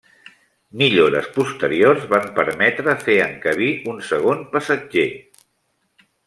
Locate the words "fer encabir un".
3.05-4.01